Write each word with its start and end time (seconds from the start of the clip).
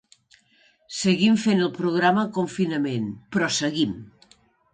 Seguim 0.99 1.37
fent 1.43 1.61
el 1.65 1.69
programa 1.75 2.23
en 2.29 2.33
confinament… 2.39 3.07
però 3.37 3.53
seguim! 3.61 3.95